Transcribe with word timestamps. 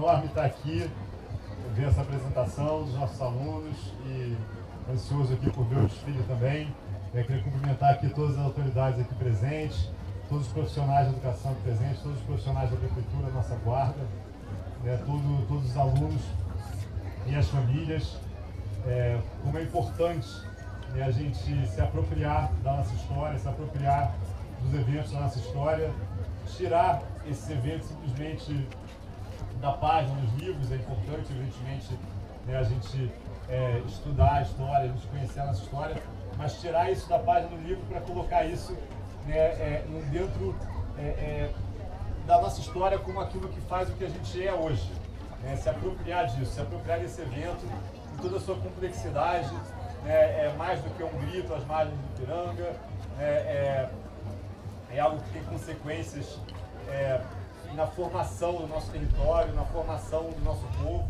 enorme 0.00 0.26
estar 0.26 0.46
aqui, 0.46 0.90
ver 1.74 1.84
essa 1.84 2.00
apresentação 2.00 2.84
dos 2.84 2.94
nossos 2.94 3.20
alunos 3.20 3.76
e 4.06 4.34
ansioso 4.90 5.34
aqui 5.34 5.50
por 5.50 5.66
ver 5.66 5.80
o 5.80 5.86
desfile 5.86 6.22
também. 6.22 6.74
Eu 7.12 7.22
queria 7.24 7.42
cumprimentar 7.42 7.90
aqui 7.90 8.08
todas 8.08 8.38
as 8.38 8.46
autoridades 8.46 8.98
aqui 8.98 9.14
presentes, 9.16 9.90
todos 10.28 10.46
os 10.46 10.52
profissionais 10.52 11.06
de 11.06 11.12
educação 11.12 11.54
presentes, 11.62 12.00
todos 12.00 12.18
os 12.18 12.24
profissionais 12.24 12.70
da 12.70 12.76
prefeitura, 12.76 13.30
nossa 13.30 13.54
guarda, 13.56 14.00
né, 14.82 14.98
todo, 15.04 15.46
todos 15.46 15.70
os 15.70 15.76
alunos 15.76 16.22
e 17.26 17.34
as 17.34 17.48
famílias. 17.48 18.16
É, 18.86 19.20
como 19.42 19.58
é 19.58 19.62
importante 19.62 20.26
né, 20.94 21.02
a 21.02 21.10
gente 21.10 21.66
se 21.66 21.80
apropriar 21.80 22.50
da 22.64 22.78
nossa 22.78 22.94
história, 22.94 23.38
se 23.38 23.46
apropriar 23.46 24.14
dos 24.62 24.80
eventos 24.80 25.12
da 25.12 25.20
nossa 25.20 25.38
história, 25.38 25.90
tirar 26.56 27.02
esses 27.28 27.50
eventos 27.50 27.88
simplesmente 27.88 28.66
da 29.60 29.72
página 29.72 30.14
dos 30.20 30.34
livros, 30.40 30.72
é 30.72 30.76
importante, 30.76 31.30
evidentemente, 31.30 31.98
né, 32.46 32.56
a 32.56 32.62
gente 32.62 33.12
é, 33.48 33.82
estudar 33.86 34.34
a 34.34 34.42
história, 34.42 34.84
a 34.84 34.88
gente 34.88 35.06
conhecer 35.08 35.40
a 35.40 35.46
nossa 35.46 35.62
história, 35.62 36.02
mas 36.38 36.60
tirar 36.60 36.90
isso 36.90 37.08
da 37.08 37.18
página 37.18 37.48
do 37.50 37.62
livro 37.62 37.82
para 37.88 38.00
colocar 38.00 38.44
isso 38.44 38.72
né, 39.26 39.36
é, 39.36 39.84
dentro 40.10 40.54
é, 40.98 41.02
é, 41.02 41.50
da 42.26 42.40
nossa 42.40 42.60
história 42.60 42.98
como 42.98 43.20
aquilo 43.20 43.48
que 43.48 43.60
faz 43.62 43.90
o 43.90 43.92
que 43.92 44.04
a 44.04 44.08
gente 44.08 44.46
é 44.46 44.52
hoje. 44.52 44.90
Né, 45.42 45.56
se 45.56 45.68
apropriar 45.68 46.26
disso, 46.26 46.52
se 46.52 46.60
apropriar 46.60 47.00
desse 47.00 47.20
evento 47.20 47.66
em 48.14 48.22
toda 48.22 48.36
a 48.36 48.40
sua 48.40 48.56
complexidade, 48.56 49.52
né, 50.04 50.46
é 50.46 50.54
mais 50.56 50.80
do 50.80 50.90
que 50.90 51.02
um 51.02 51.18
grito 51.26 51.52
às 51.52 51.64
margens 51.66 51.96
do 51.96 52.20
Piranga, 52.20 52.72
né, 53.16 53.24
é, 53.24 53.90
é 54.92 55.00
algo 55.00 55.18
que 55.22 55.30
tem 55.30 55.42
consequências 55.44 56.38
é, 56.88 57.20
na 57.74 57.86
formação 57.86 58.56
do 58.56 58.66
nosso 58.66 58.90
território, 58.90 59.54
na 59.54 59.64
formação 59.64 60.30
do 60.30 60.44
nosso 60.44 60.66
povo. 60.82 61.08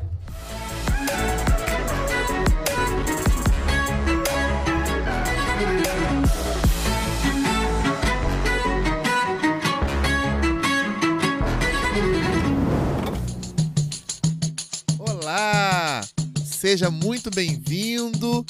Olá! 14.98 16.02
Seja 16.44 16.90
muito 16.90 17.30
bem-vindo, 17.30 18.44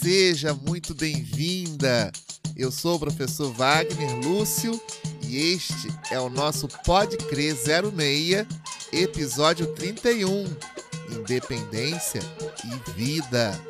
seja 0.00 0.54
muito 0.54 0.94
bem-vinda. 0.94 2.12
Eu 2.56 2.70
sou 2.70 2.96
o 2.96 3.00
professor 3.00 3.50
Wagner 3.52 4.14
Lúcio 4.24 4.80
e 5.34 5.52
este 5.52 5.88
é 6.12 6.20
o 6.20 6.30
nosso 6.30 6.68
Pode 6.84 7.16
Crer 7.16 7.56
06, 7.56 8.46
episódio 8.92 9.66
31, 9.74 10.44
Independência 11.10 12.20
e 12.64 12.92
Vida. 12.92 13.60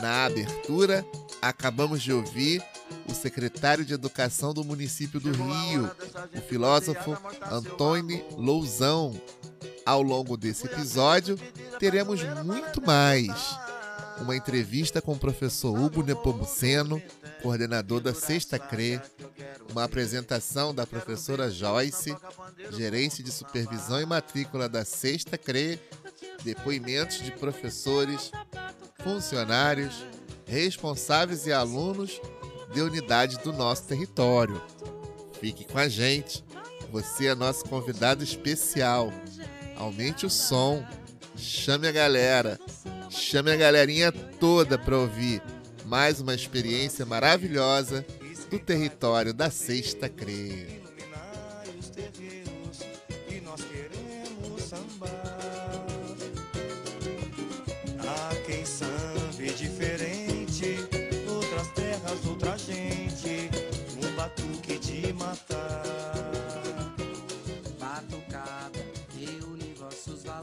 Na 0.00 0.24
abertura, 0.24 1.04
acabamos 1.42 2.00
de 2.00 2.14
ouvir 2.14 2.62
o 3.06 3.12
secretário 3.12 3.84
de 3.84 3.92
Educação 3.92 4.54
do 4.54 4.64
município 4.64 5.20
do 5.20 5.30
Rio, 5.30 5.90
o 6.34 6.40
filósofo 6.48 7.14
Antônio 7.50 8.24
Lousão. 8.38 9.20
Ao 9.84 10.00
longo 10.00 10.34
desse 10.34 10.64
episódio, 10.64 11.38
teremos 11.78 12.22
muito 12.42 12.80
mais. 12.86 13.30
Uma 14.20 14.36
entrevista 14.36 15.00
com 15.00 15.12
o 15.12 15.18
professor 15.18 15.76
Hugo 15.78 16.02
Nepomuceno, 16.02 17.02
coordenador 17.42 18.00
da 18.00 18.12
Sexta 18.12 18.58
CRE, 18.58 19.00
uma 19.70 19.84
apresentação 19.84 20.74
da 20.74 20.86
professora 20.86 21.50
Joyce, 21.50 22.14
gerente 22.72 23.22
de 23.22 23.32
supervisão 23.32 24.00
e 24.00 24.06
matrícula 24.06 24.68
da 24.68 24.84
Sexta 24.84 25.38
CRE, 25.38 25.80
depoimentos 26.44 27.22
de 27.22 27.30
professores, 27.30 28.30
funcionários, 29.02 30.04
responsáveis 30.46 31.46
e 31.46 31.52
alunos 31.52 32.20
de 32.72 32.80
unidades 32.80 33.38
do 33.38 33.52
nosso 33.52 33.84
território. 33.84 34.60
Fique 35.40 35.64
com 35.64 35.78
a 35.78 35.88
gente, 35.88 36.44
você 36.92 37.28
é 37.28 37.34
nosso 37.34 37.64
convidado 37.64 38.22
especial. 38.22 39.12
Aumente 39.76 40.26
o 40.26 40.30
som, 40.30 40.84
chame 41.36 41.88
a 41.88 41.92
galera, 41.92 42.60
chame 43.10 43.50
a 43.50 43.56
galerinha 43.56 44.12
toda 44.12 44.78
para 44.78 44.96
ouvir 44.96 45.42
mais 45.84 46.20
uma 46.20 46.34
experiência 46.34 47.04
maravilhosa 47.04 48.06
do 48.48 48.58
território 48.58 49.34
da 49.34 49.50
Sexta 49.50 50.08
CRE. 50.08 50.79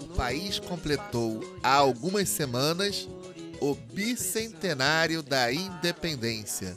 País 0.07 0.59
completou 0.59 1.39
há 1.61 1.73
algumas 1.73 2.29
semanas 2.29 3.07
o 3.59 3.75
bicentenário 3.75 5.21
da 5.21 5.51
independência. 5.51 6.75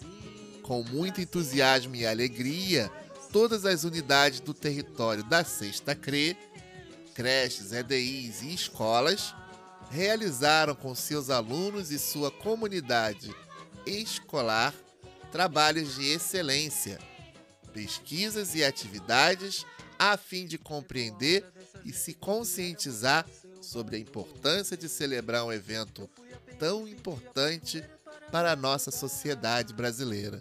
Com 0.63 0.83
muito 0.85 1.21
entusiasmo 1.21 1.95
e 1.95 2.07
alegria, 2.07 2.91
todas 3.33 3.65
as 3.65 3.85
unidades 3.85 4.41
do 4.41 4.55
território 4.55 5.25
da 5.25 5.45
Sexta 5.45 5.95
CRE, 5.95 6.37
creches, 7.15 7.73
EDIs 7.73 8.43
e 8.43 8.55
escolas 8.55 9.35
realizaram 9.91 10.75
com 10.75 10.95
seus 10.95 11.31
alunos 11.31 11.91
e 11.91 11.99
sua 11.99 12.31
comunidade 12.31 13.35
escolar 13.85 14.73
trabalhos 15.33 15.97
de 15.97 16.11
excelência, 16.11 16.99
pesquisas 17.73 18.55
e 18.55 18.65
atividades 18.65 19.65
a 19.99 20.17
fim 20.17 20.47
de 20.47 20.59
compreender 20.59 21.45
e 21.85 21.93
se 21.93 22.15
conscientizar 22.15 23.27
sobre 23.61 23.97
a 23.97 23.99
importância 23.99 24.77
de 24.77 24.89
celebrar 24.89 25.45
um 25.45 25.53
evento 25.53 26.09
tão 26.59 26.87
importante 26.87 27.85
para 28.31 28.53
a 28.53 28.57
nossa 28.57 28.91
sociedade 28.91 29.73
brasileira. 29.73 30.41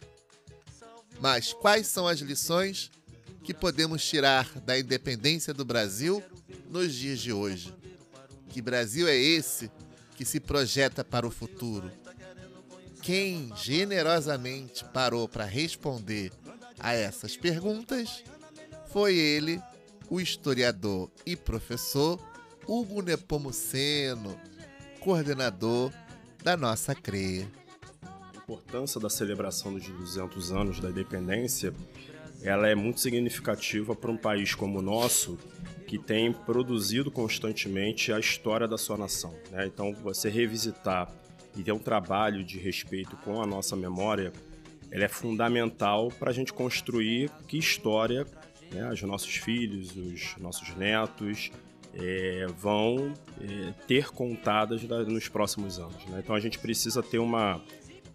Mas 1.20 1.52
quais 1.54 1.88
são 1.88 2.08
as 2.08 2.20
lições 2.20 2.92
que 3.44 3.54
podemos 3.54 4.04
tirar 4.04 4.48
da 4.60 4.78
independência 4.78 5.54
do 5.54 5.66
Brasil 5.66 6.24
nos 6.70 6.94
dias 6.94 7.20
de 7.20 7.34
hoje? 7.34 7.74
Que 8.50 8.62
Brasil 8.62 9.08
é 9.08 9.16
esse 9.16 9.72
que 10.16 10.26
se 10.26 10.40
projeta 10.40 11.04
para 11.04 11.28
o 11.28 11.32
futuro? 11.32 11.92
Quem 13.02 13.52
generosamente 13.56 14.84
parou 14.86 15.28
para 15.28 15.46
responder 15.46 16.32
a 16.80 16.94
essas 16.94 17.36
perguntas 17.38 18.24
foi 18.92 19.16
ele, 19.16 19.62
o 20.10 20.20
historiador 20.20 21.10
e 21.26 21.36
professor 21.36 22.20
Hugo 22.68 23.02
Nepomuceno, 23.02 24.36
coordenador 25.00 25.92
da 26.44 26.58
nossa 26.58 26.96
CREA. 26.96 27.48
A 28.02 28.38
importância 28.38 29.00
da 29.00 29.10
celebração 29.10 29.74
dos 29.74 29.88
200 29.88 30.52
anos 30.52 30.80
da 30.80 30.90
independência 30.90 31.74
ela 32.42 32.68
é 32.68 32.76
muito 32.76 33.02
significativa 33.02 33.94
para 33.94 34.10
um 34.10 34.18
país 34.18 34.56
como 34.56 34.80
o 34.80 34.82
nosso, 34.82 35.38
que 35.86 35.98
tem 35.98 36.32
produzido 36.32 37.12
constantemente 37.12 38.14
a 38.14 38.20
história 38.20 38.68
da 38.68 38.78
sua 38.78 38.98
nação. 38.98 39.36
Né? 39.52 39.66
Então, 39.66 39.94
você 39.94 40.30
revisitar 40.30 41.14
e 41.56 41.64
ter 41.64 41.74
um 41.74 41.80
trabalho 41.80 42.44
de 42.44 42.58
respeito 42.58 43.18
com 43.18 43.42
a 43.42 43.46
nossa 43.46 43.76
memória, 43.76 44.32
ela 44.90 45.04
é 45.04 45.10
fundamental 45.10 46.10
para 46.18 46.30
a 46.30 46.34
gente 46.34 46.54
construir 46.54 47.30
que 47.48 47.58
história 47.58 48.26
né, 48.72 48.90
os 48.92 49.02
nossos 49.02 49.36
filhos, 49.36 49.96
os 49.96 50.36
nossos 50.38 50.76
netos 50.76 51.52
é, 51.94 52.48
vão 52.58 53.14
é, 53.42 53.74
ter 53.88 54.10
contadas 54.12 54.84
nos 54.84 55.28
próximos 55.28 55.80
anos. 55.80 56.06
Né? 56.06 56.22
Então, 56.24 56.36
a 56.36 56.40
gente 56.40 56.60
precisa 56.60 57.02
ter 57.02 57.20
uma 57.20 57.62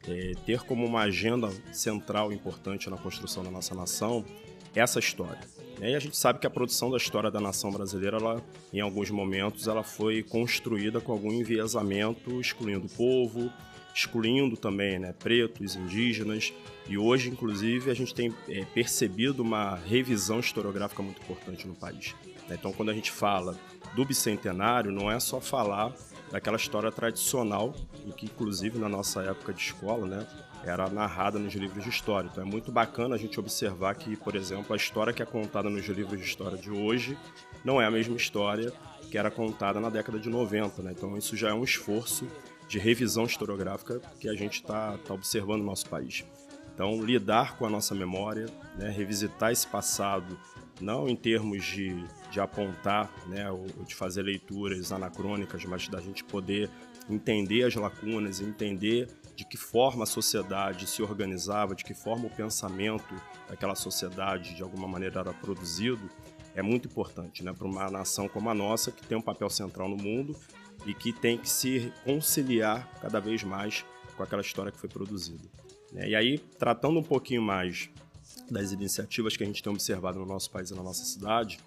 é, 0.07 0.33
ter 0.45 0.61
como 0.61 0.85
uma 0.85 1.03
agenda 1.03 1.51
central 1.73 2.33
importante 2.33 2.91
na 2.91 2.97
construção 2.97 3.43
da 3.43 3.51
nossa 3.51 3.75
nação 3.75 4.25
essa 4.75 4.99
história. 4.99 5.41
E 5.81 5.95
a 5.95 5.99
gente 5.99 6.17
sabe 6.17 6.39
que 6.39 6.47
a 6.47 6.51
produção 6.51 6.91
da 6.91 6.97
história 6.97 7.31
da 7.31 7.41
nação 7.41 7.71
brasileira, 7.71 8.17
ela, 8.17 8.43
em 8.73 8.81
alguns 8.81 9.11
momentos, 9.11 9.67
ela 9.67 9.83
foi 9.83 10.23
construída 10.23 11.01
com 11.01 11.13
algum 11.13 11.33
enviesamento, 11.33 12.41
excluindo 12.41 12.87
o 12.87 12.89
povo, 12.89 13.53
excluindo 13.95 14.57
também 14.57 14.99
né, 14.99 15.13
pretos, 15.13 15.77
indígenas. 15.77 16.53
E 16.89 16.99
hoje, 16.99 17.31
inclusive, 17.31 17.91
a 17.91 17.95
gente 17.95 18.15
tem 18.15 18.35
é, 18.49 18.65
percebido 18.65 19.41
uma 19.43 19.77
revisão 19.77 20.41
historiográfica 20.41 21.03
muito 21.03 21.23
importante 21.23 21.67
no 21.67 21.75
país. 21.75 22.15
Então, 22.51 22.73
quando 22.73 22.91
a 22.91 22.95
gente 22.95 23.11
fala 23.11 23.59
do 23.95 24.05
bicentenário, 24.05 24.91
não 24.91 25.11
é 25.11 25.19
só 25.21 25.41
falar 25.41 25.93
daquela 26.31 26.57
história 26.57 26.91
tradicional, 26.91 27.75
e 28.07 28.13
que, 28.13 28.27
inclusive, 28.27 28.79
na 28.79 28.89
nossa 28.89 29.23
época 29.23 29.55
de 29.55 29.61
escola, 29.61 30.07
né, 30.07 30.27
era 30.65 30.89
narrada 30.89 31.39
nos 31.39 31.55
livros 31.55 31.85
de 31.85 31.91
história. 31.91 32.29
Então 32.31 32.43
é 32.43 32.47
muito 32.47 32.73
bacana 32.73 33.15
a 33.15 33.19
gente 33.19 33.39
observar 33.39 33.95
que, 33.95 34.17
por 34.17 34.35
exemplo, 34.35 34.73
a 34.73 34.77
história 34.77 35.13
que 35.13 35.23
é 35.23 35.27
contada 35.27 35.69
nos 35.69 35.85
livros 35.87 36.19
de 36.19 36.25
história 36.25 36.57
de 36.57 36.71
hoje 36.71 37.17
não 37.65 37.81
é 37.81 37.87
a 37.87 37.91
mesma 37.91 38.17
história 38.17 38.73
que 39.11 39.19
era 39.19 39.31
contada 39.31 39.79
na 39.79 39.91
década 39.91 40.19
de 40.19 40.29
90. 40.29 40.83
Né? 40.83 40.93
Então 40.97 41.17
isso 41.17 41.37
já 41.37 41.51
é 41.51 41.55
um 41.55 41.63
esforço 41.63 42.27
de 42.69 42.79
revisão 42.79 43.25
historiográfica 43.25 44.01
que 44.19 44.29
a 44.29 44.35
gente 44.35 44.55
está 44.55 44.99
tá 44.99 45.15
observando 45.15 45.61
no 45.61 45.67
nosso 45.67 45.89
país. 45.89 46.25
Então, 46.75 47.01
lidar 47.01 47.57
com 47.57 47.65
a 47.65 47.71
nossa 47.71 47.95
memória, 47.95 48.47
né, 48.77 48.91
revisitar 48.91 49.53
esse 49.53 49.67
passado, 49.67 50.37
não 50.81 51.09
em 51.09 51.15
termos 51.15 51.65
de, 51.65 52.05
de 52.33 52.41
apontar, 52.41 53.13
né, 53.29 53.49
ou 53.49 53.67
de 53.87 53.95
fazer 53.95 54.23
leituras 54.23 54.91
anacrônicas, 54.91 55.65
mas 55.65 55.87
da 55.89 56.01
gente 56.01 56.25
poder 56.25 56.69
entender 57.09 57.63
as 57.63 57.75
lacunas, 57.77 58.41
entender 58.41 59.09
de 59.37 59.45
que 59.45 59.57
forma 59.57 60.03
a 60.03 60.07
sociedade 60.07 60.87
se 60.87 61.03
organizava, 61.03 61.75
de 61.75 61.85
que 61.85 61.95
forma 61.95 62.27
o 62.27 62.31
pensamento 62.31 63.15
daquela 63.49 63.75
sociedade 63.77 64.55
de 64.55 64.63
alguma 64.63 64.89
maneira 64.89 65.21
era 65.21 65.33
produzido, 65.33 66.11
é 66.57 66.63
muito 66.63 66.89
importante 66.89 67.45
né, 67.45 67.53
para 67.53 67.67
uma 67.67 67.91
nação 67.91 68.29
como 68.29 68.49
a 68.51 68.55
nossa, 68.55 68.91
que 68.91 69.07
tem 69.07 69.19
um 69.19 69.23
papel 69.23 69.51
central 69.51 69.89
no 69.89 69.97
mundo 69.97 70.37
e 70.87 70.95
que 70.95 71.13
tem 71.13 71.39
que 71.39 71.49
se 71.49 71.93
conciliar 72.05 72.89
cada 73.01 73.21
vez 73.21 73.43
mais 73.43 73.85
com 74.17 74.23
aquela 74.23 74.43
história 74.43 74.71
que 74.71 74.79
foi 74.79 74.89
produzida. 74.89 75.45
Né? 75.93 76.11
E 76.11 76.15
aí, 76.15 76.39
tratando 76.39 76.99
um 76.99 77.03
pouquinho 77.03 77.43
mais 77.43 77.89
das 78.51 78.73
iniciativas 78.73 79.37
que 79.37 79.43
a 79.43 79.47
gente 79.47 79.63
tem 79.63 79.73
observado 79.73 80.19
no 80.19 80.27
nosso 80.27 80.51
país 80.51 80.71
e 80.71 80.75
na 80.75 80.83
nossa 80.83 81.05
cidade, 81.05 81.59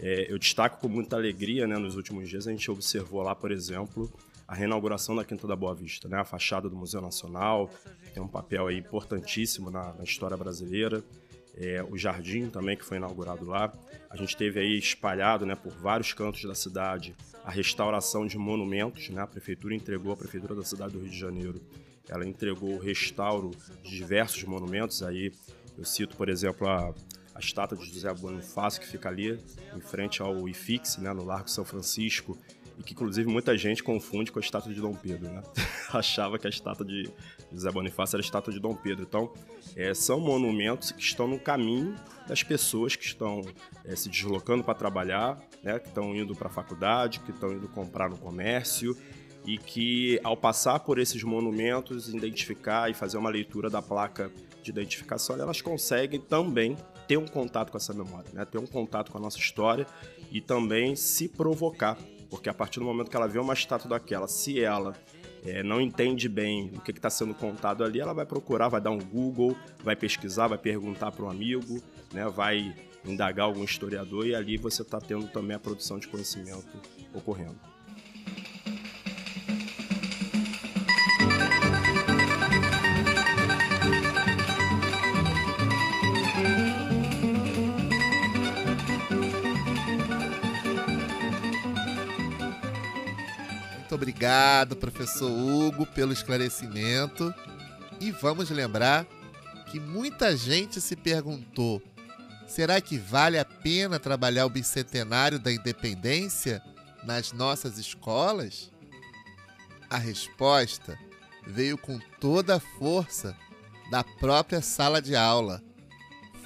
é, 0.00 0.30
eu 0.30 0.38
destaco 0.38 0.80
com 0.80 0.88
muita 0.88 1.16
alegria, 1.16 1.66
né, 1.66 1.78
nos 1.78 1.94
últimos 1.94 2.28
dias 2.28 2.48
a 2.48 2.50
gente 2.50 2.68
observou 2.70 3.22
lá, 3.22 3.34
por 3.34 3.52
exemplo, 3.52 4.12
a 4.46 4.54
reinauguração 4.54 5.14
da 5.14 5.24
Quinta 5.24 5.46
da 5.46 5.54
Boa 5.54 5.74
Vista, 5.74 6.08
né, 6.08 6.18
a 6.18 6.24
fachada 6.24 6.68
do 6.68 6.76
Museu 6.76 7.00
Nacional, 7.00 7.70
tem 8.12 8.22
um 8.22 8.28
papel 8.28 8.68
aí 8.68 8.78
importantíssimo 8.78 9.70
na, 9.70 9.92
na 9.92 10.04
história 10.04 10.36
brasileira, 10.36 11.02
é, 11.56 11.82
o 11.82 11.96
jardim 11.96 12.48
também 12.48 12.76
que 12.76 12.84
foi 12.84 12.96
inaugurado 12.96 13.44
lá. 13.44 13.72
A 14.10 14.16
gente 14.16 14.36
teve 14.36 14.60
aí 14.60 14.78
espalhado, 14.78 15.44
né, 15.46 15.54
por 15.54 15.72
vários 15.72 16.12
cantos 16.12 16.44
da 16.44 16.54
cidade, 16.54 17.14
a 17.44 17.50
restauração 17.50 18.26
de 18.26 18.38
monumentos, 18.38 19.08
né, 19.10 19.22
a 19.22 19.26
prefeitura 19.26 19.74
entregou 19.74 20.12
a 20.12 20.16
prefeitura 20.16 20.54
da 20.54 20.64
cidade 20.64 20.92
do 20.92 21.00
Rio 21.00 21.10
de 21.10 21.18
Janeiro 21.18 21.60
ela 22.08 22.26
entregou 22.26 22.74
o 22.74 22.78
restauro 22.78 23.50
de 23.82 23.96
diversos 23.96 24.44
monumentos. 24.44 25.02
Aí 25.02 25.32
eu 25.76 25.84
cito, 25.84 26.16
por 26.16 26.28
exemplo, 26.28 26.68
a, 26.68 26.94
a 27.34 27.38
estátua 27.38 27.76
de 27.78 27.86
José 27.86 28.12
Bonifácio, 28.14 28.80
que 28.80 28.86
fica 28.86 29.08
ali 29.08 29.38
em 29.74 29.80
frente 29.80 30.20
ao 30.20 30.48
IFIX, 30.48 30.98
né, 30.98 31.12
no 31.12 31.24
Largo 31.24 31.50
São 31.50 31.64
Francisco, 31.64 32.38
e 32.78 32.82
que 32.82 32.92
inclusive 32.92 33.30
muita 33.30 33.56
gente 33.56 33.82
confunde 33.82 34.32
com 34.32 34.38
a 34.38 34.42
estátua 34.42 34.72
de 34.72 34.80
Dom 34.80 34.94
Pedro, 34.94 35.30
né? 35.30 35.42
Achava 35.92 36.38
que 36.38 36.46
a 36.46 36.50
estátua 36.50 36.84
de 36.84 37.08
José 37.52 37.70
Bonifácio 37.70 38.16
era 38.16 38.22
a 38.22 38.24
estátua 38.24 38.52
de 38.52 38.60
Dom 38.60 38.74
Pedro. 38.74 39.04
Então, 39.04 39.32
é, 39.76 39.94
são 39.94 40.20
monumentos 40.20 40.92
que 40.92 41.02
estão 41.02 41.28
no 41.28 41.38
caminho 41.38 41.94
das 42.26 42.42
pessoas 42.42 42.96
que 42.96 43.04
estão 43.04 43.42
é, 43.84 43.94
se 43.94 44.08
deslocando 44.08 44.64
para 44.64 44.74
trabalhar, 44.74 45.40
né? 45.62 45.78
que 45.78 45.88
estão 45.88 46.14
indo 46.14 46.34
para 46.34 46.48
a 46.48 46.50
faculdade, 46.50 47.20
que 47.20 47.30
estão 47.30 47.52
indo 47.52 47.68
comprar 47.68 48.10
no 48.10 48.18
comércio, 48.18 48.96
e 49.46 49.58
que, 49.58 50.18
ao 50.24 50.36
passar 50.36 50.80
por 50.80 50.98
esses 50.98 51.22
monumentos, 51.22 52.08
identificar 52.08 52.90
e 52.90 52.94
fazer 52.94 53.18
uma 53.18 53.28
leitura 53.28 53.68
da 53.68 53.82
placa 53.82 54.32
de 54.62 54.70
identificação, 54.70 55.38
elas 55.38 55.60
conseguem 55.60 56.18
também 56.18 56.76
ter 57.06 57.18
um 57.18 57.26
contato 57.26 57.70
com 57.70 57.76
essa 57.76 57.92
memória, 57.92 58.30
né? 58.32 58.44
ter 58.46 58.58
um 58.58 58.66
contato 58.66 59.12
com 59.12 59.18
a 59.18 59.20
nossa 59.20 59.38
história 59.38 59.86
e 60.30 60.40
também 60.40 60.96
se 60.96 61.28
provocar, 61.28 61.98
porque 62.28 62.48
a 62.48 62.54
partir 62.54 62.80
do 62.80 62.86
momento 62.86 63.10
que 63.10 63.16
ela 63.16 63.28
vê 63.28 63.38
uma 63.38 63.54
estátua 63.54 63.88
daquela, 63.90 64.26
se 64.26 64.60
ela 64.60 64.94
é, 65.44 65.62
não 65.62 65.80
entende 65.80 66.28
bem 66.28 66.72
o 66.74 66.80
que 66.80 66.90
está 66.90 67.10
sendo 67.10 67.34
contado 67.34 67.84
ali, 67.84 68.00
ela 68.00 68.14
vai 68.14 68.24
procurar, 68.24 68.68
vai 68.68 68.80
dar 68.80 68.90
um 68.90 68.98
Google, 68.98 69.56
vai 69.82 69.94
pesquisar, 69.94 70.48
vai 70.48 70.58
perguntar 70.58 71.12
para 71.12 71.24
um 71.24 71.30
amigo, 71.30 71.82
né? 72.12 72.26
vai 72.28 72.74
indagar 73.04 73.46
algum 73.46 73.62
historiador 73.62 74.26
e 74.26 74.34
ali 74.34 74.56
você 74.56 74.82
está 74.82 74.98
tendo 74.98 75.28
também 75.28 75.56
a 75.56 75.60
produção 75.60 75.98
de 75.98 76.08
conhecimento 76.08 76.80
ocorrendo. 77.12 77.73
Obrigado, 94.04 94.76
professor 94.76 95.30
Hugo, 95.30 95.86
pelo 95.86 96.12
esclarecimento. 96.12 97.34
E 97.98 98.10
vamos 98.10 98.50
lembrar 98.50 99.06
que 99.70 99.80
muita 99.80 100.36
gente 100.36 100.78
se 100.78 100.94
perguntou: 100.94 101.82
será 102.46 102.82
que 102.82 102.98
vale 102.98 103.38
a 103.38 103.46
pena 103.46 103.98
trabalhar 103.98 104.44
o 104.44 104.50
bicentenário 104.50 105.38
da 105.38 105.50
independência 105.50 106.62
nas 107.02 107.32
nossas 107.32 107.78
escolas? 107.78 108.70
A 109.88 109.96
resposta 109.96 110.98
veio 111.46 111.78
com 111.78 111.98
toda 112.20 112.56
a 112.56 112.60
força 112.60 113.34
da 113.90 114.04
própria 114.04 114.60
sala 114.60 115.00
de 115.00 115.16
aula, 115.16 115.62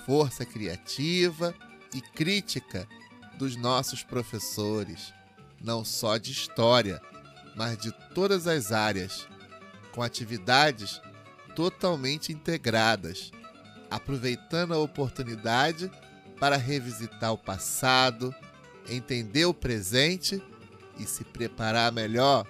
força 0.06 0.44
criativa 0.46 1.52
e 1.92 2.00
crítica 2.00 2.86
dos 3.36 3.56
nossos 3.56 4.04
professores, 4.04 5.12
não 5.60 5.84
só 5.84 6.18
de 6.18 6.30
história, 6.30 7.02
mas 7.58 7.76
de 7.76 7.90
todas 8.14 8.46
as 8.46 8.70
áreas, 8.70 9.26
com 9.90 10.00
atividades 10.00 11.02
totalmente 11.56 12.32
integradas, 12.32 13.32
aproveitando 13.90 14.72
a 14.74 14.78
oportunidade 14.78 15.90
para 16.38 16.56
revisitar 16.56 17.32
o 17.32 17.36
passado, 17.36 18.32
entender 18.88 19.44
o 19.44 19.52
presente 19.52 20.40
e 21.00 21.04
se 21.04 21.24
preparar 21.24 21.90
melhor 21.90 22.46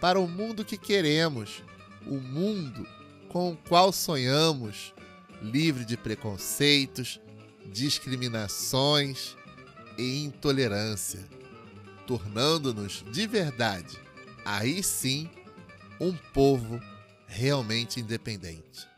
para 0.00 0.20
o 0.20 0.28
mundo 0.28 0.64
que 0.64 0.78
queremos, 0.78 1.60
o 2.06 2.20
mundo 2.20 2.86
com 3.28 3.50
o 3.50 3.56
qual 3.56 3.92
sonhamos, 3.92 4.94
livre 5.42 5.84
de 5.84 5.96
preconceitos, 5.96 7.20
discriminações 7.66 9.36
e 9.98 10.22
intolerância, 10.22 11.28
tornando-nos 12.06 13.04
de 13.10 13.26
verdade 13.26 14.01
aí 14.44 14.82
sim 14.82 15.30
um 16.00 16.12
povo 16.32 16.80
realmente 17.26 18.00
independente. 18.00 18.88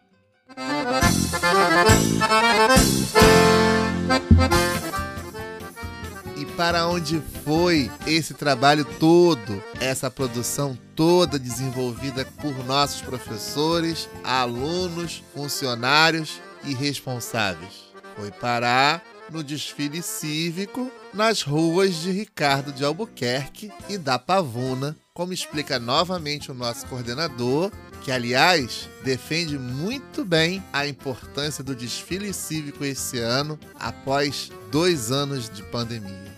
E 6.36 6.46
para 6.56 6.86
onde 6.88 7.22
foi 7.44 7.90
esse 8.06 8.34
trabalho 8.34 8.84
todo, 8.84 9.62
essa 9.80 10.10
produção 10.10 10.78
toda 10.96 11.38
desenvolvida 11.38 12.24
por 12.40 12.52
nossos 12.64 13.02
professores, 13.02 14.08
alunos, 14.22 15.22
funcionários 15.34 16.40
e 16.64 16.74
responsáveis? 16.74 17.92
Foi 18.16 18.30
parar 18.30 19.02
no 19.30 19.42
desfile 19.42 20.02
cívico 20.02 20.90
nas 21.14 21.42
ruas 21.42 22.02
de 22.02 22.10
Ricardo 22.10 22.72
de 22.72 22.84
Albuquerque 22.84 23.70
e 23.88 23.96
da 23.96 24.18
Pavuna, 24.18 24.96
como 25.14 25.32
explica 25.32 25.78
novamente 25.78 26.50
o 26.50 26.54
nosso 26.54 26.86
coordenador, 26.88 27.70
que 28.02 28.10
aliás 28.10 28.88
defende 29.04 29.56
muito 29.56 30.24
bem 30.24 30.62
a 30.72 30.86
importância 30.88 31.62
do 31.62 31.74
desfile 31.74 32.32
cívico 32.34 32.84
esse 32.84 33.20
ano, 33.20 33.58
após 33.78 34.50
dois 34.72 35.12
anos 35.12 35.48
de 35.48 35.62
pandemia. 35.62 36.34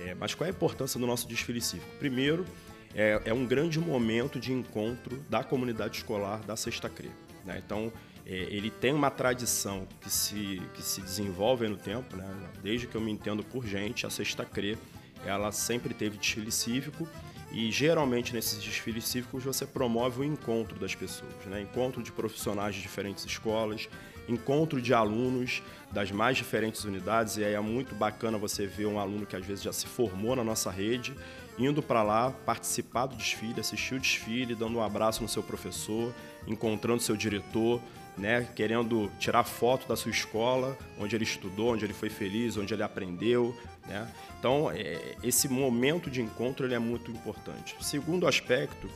É, 0.00 0.14
mas 0.14 0.34
qual 0.34 0.46
é 0.46 0.50
a 0.50 0.54
importância 0.54 1.00
do 1.00 1.06
nosso 1.06 1.26
desfile 1.26 1.60
cívico? 1.60 1.90
Primeiro, 1.98 2.46
é, 2.94 3.20
é 3.24 3.34
um 3.34 3.44
grande 3.44 3.80
momento 3.80 4.38
de 4.38 4.52
encontro 4.52 5.16
da 5.28 5.42
comunidade 5.42 5.96
escolar 5.96 6.38
da 6.46 6.54
Sexta 6.56 6.88
CRE. 6.88 7.10
Né? 7.44 7.60
Então, 7.64 7.92
é, 8.26 8.34
ele 8.50 8.70
tem 8.70 8.92
uma 8.92 9.10
tradição 9.10 9.86
que 10.00 10.10
se, 10.10 10.60
que 10.74 10.82
se 10.82 11.00
desenvolve 11.00 11.68
no 11.68 11.76
tempo, 11.76 12.16
né? 12.16 12.28
desde 12.62 12.86
que 12.86 12.94
eu 12.96 13.00
me 13.00 13.12
entendo 13.12 13.44
por 13.44 13.64
gente, 13.64 14.04
a 14.04 14.10
Sexta 14.10 14.44
CRE 14.44 14.76
ela 15.24 15.50
sempre 15.52 15.94
teve 15.94 16.18
desfile 16.18 16.52
cívico 16.52 17.08
e 17.52 17.70
geralmente 17.70 18.34
nesses 18.34 18.62
desfiles 18.62 19.04
cívicos 19.04 19.44
você 19.44 19.64
promove 19.64 20.20
o 20.20 20.24
encontro 20.24 20.78
das 20.78 20.94
pessoas, 20.94 21.32
né? 21.46 21.62
encontro 21.62 22.02
de 22.02 22.10
profissionais 22.10 22.74
de 22.74 22.82
diferentes 22.82 23.24
escolas, 23.24 23.88
encontro 24.28 24.82
de 24.82 24.92
alunos 24.92 25.62
das 25.92 26.10
mais 26.10 26.36
diferentes 26.36 26.84
unidades, 26.84 27.36
e 27.36 27.44
aí 27.44 27.54
é 27.54 27.60
muito 27.60 27.94
bacana 27.94 28.36
você 28.36 28.66
ver 28.66 28.86
um 28.86 28.98
aluno 28.98 29.24
que 29.24 29.36
às 29.36 29.46
vezes 29.46 29.62
já 29.62 29.72
se 29.72 29.86
formou 29.86 30.34
na 30.34 30.42
nossa 30.42 30.68
rede, 30.68 31.14
indo 31.56 31.80
para 31.80 32.02
lá 32.02 32.32
participar 32.44 33.06
do 33.06 33.16
desfile, 33.16 33.60
assistir 33.60 33.94
o 33.94 34.00
desfile, 34.00 34.54
dando 34.54 34.78
um 34.78 34.82
abraço 34.82 35.22
no 35.22 35.28
seu 35.28 35.44
professor, 35.44 36.12
encontrando 36.46 37.00
seu 37.00 37.16
diretor, 37.16 37.80
né, 38.16 38.48
querendo 38.54 39.10
tirar 39.18 39.44
foto 39.44 39.86
da 39.86 39.96
sua 39.96 40.10
escola, 40.10 40.76
onde 40.98 41.14
ele 41.14 41.24
estudou, 41.24 41.72
onde 41.72 41.84
ele 41.84 41.92
foi 41.92 42.08
feliz, 42.08 42.56
onde 42.56 42.72
ele 42.72 42.82
aprendeu. 42.82 43.54
Né? 43.86 44.10
Então, 44.38 44.70
é, 44.70 45.16
esse 45.22 45.48
momento 45.48 46.10
de 46.10 46.22
encontro 46.22 46.66
ele 46.66 46.74
é 46.74 46.78
muito 46.78 47.10
importante. 47.10 47.76
O 47.78 47.84
segundo 47.84 48.26
aspecto 48.26 48.88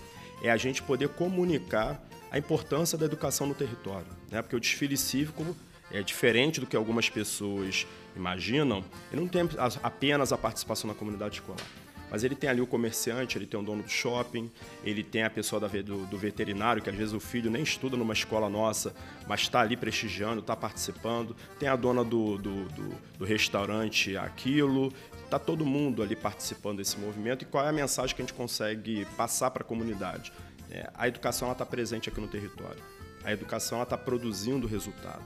é 0.43 0.50
a 0.50 0.57
gente 0.57 0.83
poder 0.83 1.11
comunicar 1.11 2.03
a 2.31 2.39
importância 2.39 2.97
da 2.97 3.05
educação 3.05 3.47
no 3.47 3.55
território, 3.55 4.07
né? 4.31 4.41
porque 4.41 4.57
o 4.57 4.61
desfile 4.61 4.97
cívico 4.97 5.55
é 5.91 6.03
diferente 6.03 6.61
do 6.61 6.67
que 6.67 6.77
algumas 6.77 7.11
pessoas 7.11 7.87
imaginam, 8.17 8.85
ele 9.12 9.21
não 9.21 9.29
tem 9.29 9.43
apenas 9.83 10.33
a 10.33 10.39
participação 10.39 10.89
na 10.89 10.95
comunidade 10.95 11.37
escolar. 11.37 11.67
Mas 12.11 12.25
ele 12.25 12.35
tem 12.35 12.50
ali 12.50 12.61
o 12.61 12.67
comerciante, 12.67 13.38
ele 13.38 13.47
tem 13.47 13.59
o 13.59 13.62
dono 13.62 13.83
do 13.83 13.88
shopping, 13.88 14.50
ele 14.85 15.05
tem 15.05 15.23
a 15.23 15.31
pessoa 15.31 15.61
do, 15.61 16.07
do 16.07 16.19
veterinário, 16.19 16.83
que 16.83 16.90
às 16.90 16.97
vezes 16.97 17.14
o 17.14 17.21
filho 17.21 17.50
nem 17.50 17.62
estuda 17.62 17.97
numa 17.97 18.12
escola 18.12 18.49
nossa, 18.49 18.95
mas 19.29 19.43
está 19.43 19.61
ali 19.61 19.76
prestigiando, 19.76 20.40
está 20.40 20.57
participando. 20.57 21.37
Tem 21.59 21.69
a 21.69 21.76
dona 21.76 22.02
do, 22.02 22.37
do, 22.37 22.64
do, 22.64 22.88
do 23.19 23.25
restaurante 23.25 24.17
Aquilo. 24.17 24.93
Está 25.25 25.38
todo 25.38 25.64
mundo 25.64 26.02
ali 26.02 26.17
participando 26.17 26.79
desse 26.79 26.99
movimento. 26.99 27.43
E 27.43 27.47
qual 27.47 27.64
é 27.64 27.69
a 27.69 27.73
mensagem 27.73 28.17
que 28.17 28.21
a 28.21 28.25
gente 28.25 28.35
consegue 28.35 29.07
passar 29.17 29.52
para 29.52 29.62
a 29.62 29.67
comunidade? 29.67 30.33
É, 30.71 30.90
a 30.95 31.07
educação 31.07 31.50
está 31.52 31.64
presente 31.64 32.09
aqui 32.09 32.21
no 32.21 32.26
território. 32.26 32.83
A 33.23 33.33
educação 33.33 33.81
está 33.83 33.97
produzindo 33.97 34.67
resultado. 34.67 35.23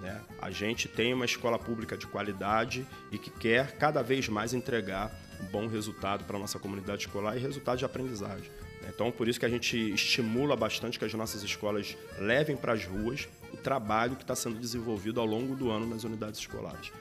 Né? 0.00 0.20
A 0.40 0.50
gente 0.50 0.88
tem 0.88 1.14
uma 1.14 1.24
escola 1.24 1.58
pública 1.58 1.96
de 1.96 2.06
qualidade 2.06 2.86
e 3.10 3.18
que 3.18 3.30
quer 3.30 3.76
cada 3.76 4.02
vez 4.02 4.28
mais 4.28 4.52
entregar 4.52 5.12
bom 5.50 5.66
resultado 5.66 6.24
para 6.24 6.36
a 6.36 6.40
nossa 6.40 6.58
comunidade 6.58 7.02
escolar 7.06 7.36
e 7.36 7.40
resultado 7.40 7.78
de 7.78 7.84
aprendizagem. 7.84 8.50
Então, 8.88 9.10
por 9.10 9.28
isso 9.28 9.38
que 9.38 9.46
a 9.46 9.48
gente 9.48 9.92
estimula 9.94 10.56
bastante 10.56 10.98
que 10.98 11.04
as 11.04 11.14
nossas 11.14 11.42
escolas 11.42 11.96
levem 12.18 12.56
para 12.56 12.72
as 12.72 12.84
ruas 12.84 13.28
o 13.52 13.56
trabalho 13.56 14.16
que 14.16 14.22
está 14.22 14.34
sendo 14.34 14.58
desenvolvido 14.58 15.20
ao 15.20 15.26
longo 15.26 15.54
do 15.54 15.70
ano 15.70 15.86
nas 15.86 16.04
unidades 16.04 16.40
escolares. 16.40 16.92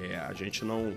É, 0.00 0.16
a 0.16 0.32
gente 0.32 0.64
não, 0.64 0.96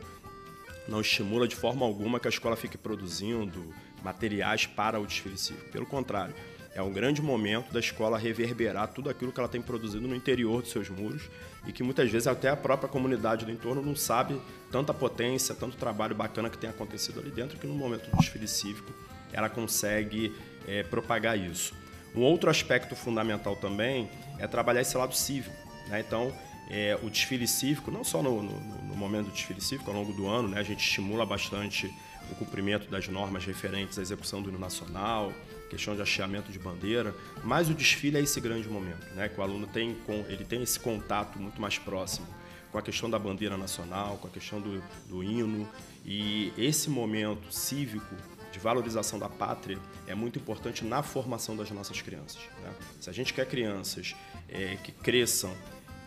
não 0.88 1.02
estimula 1.02 1.48
de 1.48 1.56
forma 1.56 1.86
alguma 1.86 2.20
que 2.20 2.28
a 2.28 2.30
escola 2.30 2.56
fique 2.56 2.78
produzindo 2.78 3.74
materiais 4.04 4.66
para 4.66 5.00
o 5.00 5.06
desfile 5.06 5.38
cívico. 5.38 5.70
Pelo 5.72 5.86
contrário, 5.86 6.34
é 6.80 6.82
um 6.82 6.92
grande 6.92 7.22
momento 7.22 7.74
da 7.74 7.80
escola 7.80 8.18
reverberar 8.18 8.88
tudo 8.88 9.10
aquilo 9.10 9.34
que 9.34 9.40
ela 9.40 9.50
tem 9.50 9.62
produzido 9.62 10.08
no 10.08 10.16
interior 10.16 10.62
dos 10.62 10.72
seus 10.72 10.90
muros 10.90 11.24
e 11.68 11.74
que 11.74 11.84
muitas 11.84 12.10
vezes 12.10 12.26
até 12.26 12.50
a 12.50 12.56
própria 12.56 12.88
comunidade 12.88 13.46
do 13.46 13.52
entorno 13.52 13.82
não 13.82 13.96
sabe 13.96 14.42
tanta 14.72 14.94
potência, 14.94 15.54
tanto 15.54 15.76
trabalho 15.76 16.16
bacana 16.16 16.50
que 16.50 16.58
tem 16.58 16.70
acontecido 16.70 17.20
ali 17.20 17.32
dentro 17.32 17.60
que 17.60 17.68
no 17.68 17.74
momento 17.74 18.10
do 18.10 18.18
desfile 18.18 18.48
cívico 18.48 18.94
ela 19.34 19.50
consegue 19.50 20.34
é, 20.66 20.82
propagar 20.84 21.38
isso. 21.38 21.74
Um 22.16 22.22
outro 22.22 22.50
aspecto 22.50 22.96
fundamental 22.96 23.58
também 23.58 24.10
é 24.40 24.48
trabalhar 24.48 24.82
esse 24.82 24.98
lado 24.98 25.14
cívico. 25.14 25.56
Né? 25.90 26.00
Então, 26.00 26.34
é, 26.70 26.98
o 27.04 27.10
desfile 27.10 27.48
cívico, 27.48 27.92
não 27.92 28.06
só 28.06 28.24
no, 28.24 28.42
no, 28.42 28.60
no, 28.60 28.96
momento 28.96 29.26
do 29.26 29.32
desfile 29.34 29.62
cívico, 29.62 29.92
ao 29.92 29.98
longo 29.98 30.14
do 30.14 30.28
ano, 30.28 30.48
né? 30.48 30.60
a 30.60 30.64
gente 30.64 30.80
estimula 30.80 31.26
bastante 31.26 31.94
o 32.32 32.36
cumprimento 32.36 32.90
das 32.90 33.08
normas 33.10 33.46
referentes 33.46 34.00
à 34.00 34.02
execução 34.02 34.42
do 34.42 34.50
hino 34.50 34.60
nacional, 34.60 35.34
questão 35.70 35.96
de 35.96 36.02
hasteamento 36.02 36.52
de 36.52 36.60
bandeira, 36.60 37.16
mas 37.44 37.70
o 37.70 37.74
desfile 37.74 38.18
é 38.18 38.22
esse 38.22 38.42
grande 38.42 38.68
momento, 38.68 39.06
né? 39.16 39.30
Que 39.30 39.40
o 39.40 39.44
aluno 39.44 39.68
tem, 39.68 39.96
ele 40.28 40.44
tem 40.44 40.62
esse 40.62 40.80
contato 40.80 41.40
muito 41.40 41.62
mais 41.62 41.78
próximo 41.78 42.28
com 42.72 42.78
a 42.78 42.82
questão 42.82 43.10
da 43.10 43.18
bandeira 43.18 43.58
nacional, 43.58 44.18
com 44.18 44.28
a 44.28 44.30
questão 44.30 44.60
do, 44.62 44.82
do 45.08 45.24
hino 45.24 45.68
e 46.06 46.54
esse 46.58 46.90
momento 46.90 47.52
cívico 47.52 48.16
de 48.52 48.60
valorização 48.60 49.20
da 49.20 49.30
pátria 49.30 49.78
é 50.08 50.16
muito 50.16 50.40
importante 50.40 50.84
na 50.84 51.04
formação 51.04 51.56
das 51.56 51.70
nossas 51.72 52.02
crianças. 52.02 52.42
Né? 52.64 52.74
Se 53.00 53.10
a 53.10 53.14
gente 53.14 53.34
quer 53.34 53.48
crianças 53.48 54.16
é, 54.48 54.78
que 54.84 54.92
cresçam 54.92 55.54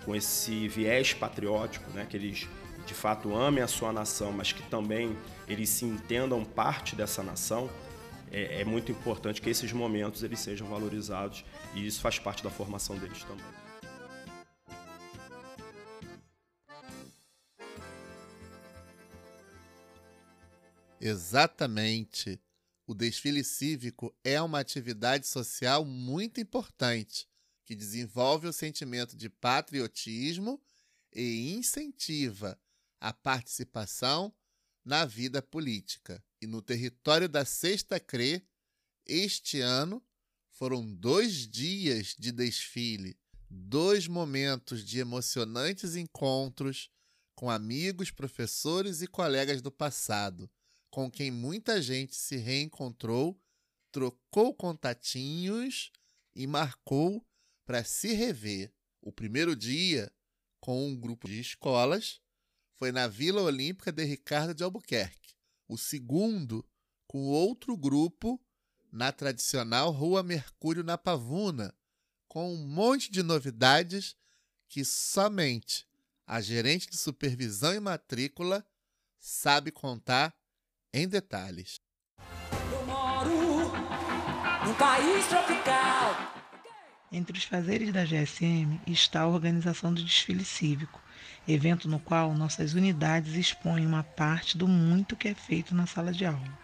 com 0.04 0.14
esse 0.14 0.66
viés 0.69 1.12
patriótico, 1.12 1.88
né? 1.92 2.07
que 2.09 2.16
eles 2.16 2.49
de 2.85 2.95
fato 2.95 3.35
amem 3.37 3.62
a 3.62 3.69
sua 3.69 3.92
nação, 3.92 4.33
mas 4.33 4.52
que 4.52 4.62
também 4.64 5.16
eles 5.47 5.69
se 5.69 5.85
entendam 5.85 6.45
parte 6.45 6.97
dessa 6.97 7.23
nação, 7.23 7.71
é, 8.33 8.62
é, 8.62 8.65
muito 8.65 8.91
importante 8.91 9.43
que 9.43 9.51
esses 9.51 9.71
momentos 9.73 10.23
eles 10.23 10.41
sejam 10.41 10.67
valorizados 10.67 11.45
e 11.75 11.87
isso 11.87 12.01
faz 12.01 12.19
parte 12.19 12.43
da 12.43 12.51
formação 12.51 12.99
deles 12.99 13.23
também. 13.25 13.45
Exatamente. 20.99 22.41
O 22.87 22.95
desfile 22.95 23.45
cívico 23.45 24.15
é 24.25 24.41
uma 24.41 24.61
atividade 24.61 25.27
social 25.27 25.85
muito 25.85 26.41
importante 26.41 27.29
que 27.65 27.75
desenvolve 27.75 28.47
o 28.49 28.53
sentimento 28.53 29.17
de 29.17 29.29
patriotismo 29.29 30.61
e 31.15 31.53
incentiva 31.55 32.59
a 33.01 33.12
participação 33.12 34.33
na 34.85 35.05
vida 35.05 35.41
política. 35.41 36.23
E 36.41 36.47
no 36.47 36.61
território 36.61 37.29
da 37.29 37.45
Sexta 37.45 38.01
CRE, 38.01 38.43
este 39.07 39.61
ano, 39.61 40.03
foram 40.51 40.95
dois 40.95 41.49
dias 41.49 42.15
de 42.19 42.31
desfile, 42.31 43.19
dois 43.49 44.07
momentos 44.07 44.85
de 44.85 44.99
emocionantes 44.99 45.97
encontros 45.97 46.91
com 47.35 47.51
amigos, 47.51 48.11
professores 48.11 49.03
e 49.03 49.07
colegas 49.07 49.61
do 49.61 49.73
passado, 49.73 50.51
com 50.91 51.11
quem 51.11 51.31
muita 51.31 51.81
gente 51.83 52.15
se 52.15 52.37
reencontrou, 52.37 53.41
trocou 53.91 54.55
contatinhos 54.55 55.91
e 56.35 56.47
marcou 56.47 57.27
para 57.65 57.83
se 57.83 58.12
rever. 58.12 58.73
O 59.01 59.11
primeiro 59.11 59.57
dia, 59.57 60.12
com 60.61 60.87
um 60.87 60.97
grupo 60.97 61.27
de 61.27 61.41
escolas, 61.41 62.21
foi 62.83 62.91
na 62.91 63.07
Vila 63.07 63.41
Olímpica 63.43 63.93
de 63.93 64.03
Ricardo 64.03 64.53
de 64.53 64.65
Albuquerque. 64.65 65.37
O 65.69 65.79
segundo, 65.79 66.69
com 67.07 67.29
outro 67.29 67.77
grupo, 67.77 68.45
na 68.91 69.12
tradicional 69.12 69.93
Rua 69.93 70.21
Mercúrio 70.21 70.83
na 70.83 70.99
Pavuna, 70.99 71.73
com 72.27 72.53
um 72.53 72.67
monte 72.67 73.09
de 73.09 73.23
novidades 73.23 74.17
que 74.69 74.85
somente 74.85 75.87
a 76.27 76.41
gerente 76.41 76.91
de 76.91 76.99
supervisão 76.99 77.73
e 77.73 77.79
matrícula 77.79 78.67
sabe 79.17 79.71
contar 79.71 80.35
em 80.93 81.07
detalhes. 81.07 81.79
Eu 82.73 82.85
moro 82.85 83.31
num 84.67 84.75
país 84.75 85.25
tropical. 85.29 86.33
Entre 87.12 87.39
os 87.39 87.45
fazeres 87.45 87.93
da 87.93 88.05
GSM 88.05 88.81
está 88.89 89.21
a 89.21 89.29
organização 89.29 89.95
do 89.95 90.03
desfile 90.03 90.45
cívico, 90.45 91.01
evento 91.47 91.88
no 91.88 91.99
qual 91.99 92.35
nossas 92.35 92.75
unidades 92.75 93.35
expõem 93.35 93.87
uma 93.87 94.02
parte 94.02 94.57
do 94.57 94.67
muito 94.69 95.17
que 95.17 95.29
é 95.29 95.35
feito 95.35 95.75
na 95.75 95.87
sala 95.87 96.12
de 96.12 96.25
aula. 96.25 96.59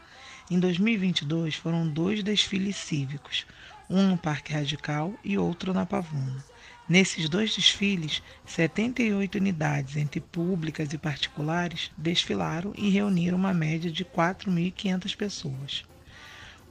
Em 0.51 0.59
2022 0.59 1.57
foram 1.57 1.87
dois 1.87 2.23
desfiles 2.23 2.77
cívicos, 2.77 3.47
um 3.91 4.09
no 4.09 4.19
Parque 4.19 4.53
Radical 4.53 5.15
e 5.25 5.37
outro 5.37 5.75
na 5.75 5.85
Pavuna. 5.85 6.45
Nesses 6.89 7.29
dois 7.29 7.55
desfiles, 7.55 8.23
78 8.47 9.35
unidades, 9.35 9.97
entre 9.97 10.21
públicas 10.21 10.91
e 10.95 10.97
particulares, 10.97 11.91
desfilaram 11.99 12.73
e 12.79 12.89
reuniram 12.89 13.37
uma 13.37 13.53
média 13.53 13.91
de 13.91 14.07
4.500 14.07 15.15
pessoas. 15.15 15.85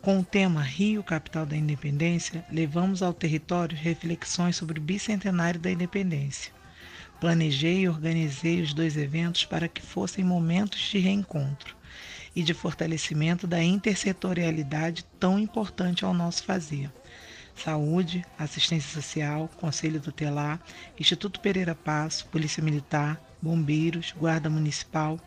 Com 0.01 0.19
o 0.19 0.25
tema 0.25 0.61
Rio, 0.61 1.03
capital 1.03 1.45
da 1.45 1.55
Independência, 1.55 2.43
levamos 2.51 3.03
ao 3.03 3.13
território 3.13 3.77
reflexões 3.77 4.55
sobre 4.55 4.79
o 4.79 4.81
bicentenário 4.81 5.59
da 5.59 5.69
independência. 5.69 6.56
Planejei 7.19 7.79
e 7.79 7.89
organizei 7.89 8.61
os 8.61 8.73
dois 8.73 8.95
eventos 8.95 9.43
para 9.43 9.67
que 9.67 9.81
fossem 9.81 10.23
momentos 10.23 10.79
de 10.79 10.99
reencontro 10.99 11.75
e 12.35 12.43
de 12.43 12.53
fortalecimento 12.53 13.47
da 13.47 13.63
intersetorialidade 13.63 15.03
tão 15.19 15.39
importante 15.39 16.05
ao 16.05 16.13
nosso 16.13 16.43
fazer. 16.43 16.91
Saúde, 17.55 18.23
assistência 18.37 19.01
social, 19.01 19.49
Conselho 19.59 19.99
Tutelar, 19.99 20.59
Instituto 20.99 21.39
Pereira 21.39 21.73
Passo, 21.73 22.27
Polícia 22.27 22.61
Militar, 22.61 23.19
Bombeiros, 23.41 24.13
Guarda 24.15 24.47
Municipal, 24.47 25.19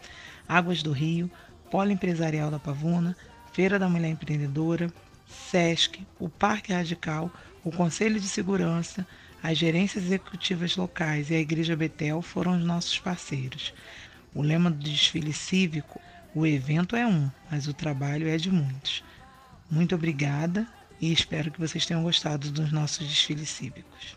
Águas 0.48 0.84
do 0.84 0.92
Rio, 0.92 1.28
Polo 1.72 1.90
Empresarial 1.90 2.52
da 2.52 2.60
Pavuna, 2.60 3.16
Feira 3.52 3.80
da 3.80 3.88
Mulher 3.88 4.10
Empreendedora, 4.10 4.92
SESC, 5.28 6.06
o 6.20 6.28
Parque 6.28 6.72
Radical, 6.72 7.32
o 7.64 7.72
Conselho 7.72 8.20
de 8.20 8.28
Segurança, 8.28 9.04
as 9.42 9.56
gerências 9.56 10.04
executivas 10.04 10.76
locais 10.76 11.30
e 11.30 11.34
a 11.34 11.40
Igreja 11.40 11.74
Betel 11.74 12.20
foram 12.20 12.56
os 12.56 12.64
nossos 12.64 12.98
parceiros. 12.98 13.72
O 14.34 14.42
lema 14.42 14.70
do 14.70 14.78
desfile 14.78 15.32
cívico, 15.32 16.00
o 16.34 16.46
evento 16.46 16.94
é 16.94 17.06
um, 17.06 17.30
mas 17.50 17.66
o 17.66 17.74
trabalho 17.74 18.28
é 18.28 18.36
de 18.36 18.50
muitos. 18.50 19.02
Muito 19.70 19.94
obrigada 19.94 20.66
e 21.00 21.12
espero 21.12 21.50
que 21.50 21.60
vocês 21.60 21.86
tenham 21.86 22.02
gostado 22.02 22.50
dos 22.50 22.70
nossos 22.70 23.06
desfiles 23.08 23.48
cívicos. 23.48 24.16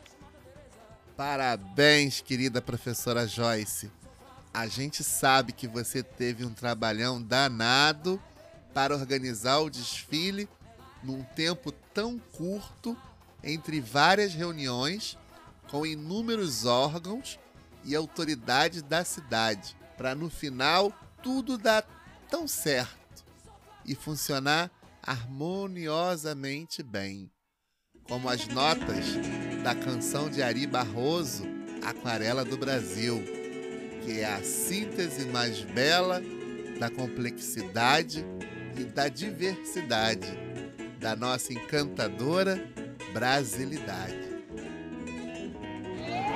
Parabéns, 1.16 2.22
querida 2.22 2.62
professora 2.62 3.28
Joyce. 3.28 3.90
A 4.54 4.68
gente 4.68 5.04
sabe 5.04 5.54
que 5.54 5.68
você 5.68 6.04
teve 6.04 6.46
um 6.46 6.54
trabalhão 6.54 7.22
danado 7.22 8.22
para 8.74 8.96
organizar 8.96 9.60
o 9.60 9.70
desfile 9.70 10.50
num 11.04 11.24
tempo 11.24 11.72
tão 11.72 12.18
curto 12.18 12.98
entre 13.44 13.82
várias 13.82 14.34
reuniões 14.34 15.18
com 15.70 15.86
inúmeros 15.86 16.66
órgãos 16.66 17.40
e 17.84 17.96
autoridades 17.96 18.82
da 18.82 19.04
cidade, 19.04 19.76
para 19.98 20.16
no 20.16 20.30
final 20.30 20.94
tudo 21.22 21.58
dar 21.58 21.84
tão 22.30 22.48
certo 22.48 23.26
e 23.86 23.94
funcionar 23.96 24.72
harmoniosamente 25.02 26.82
bem. 26.82 27.30
Como 28.04 28.30
as 28.30 28.48
notas 28.48 29.06
da 29.64 29.76
canção 29.76 30.30
de 30.30 30.42
Ari 30.42 30.68
Barroso, 30.68 31.44
aquarela 31.84 32.44
do 32.46 32.58
Brasil, 32.58 33.22
que 34.04 34.20
é 34.20 34.26
a 34.26 34.44
síntese 34.44 35.26
mais 35.26 35.62
bela 35.62 36.22
da 36.80 36.90
complexidade 36.90 38.26
e 38.78 38.84
da 38.84 39.08
diversidade 39.08 40.28
da 41.00 41.16
nossa 41.16 41.54
encantadora 41.54 42.58
brasilidade. 43.14 44.34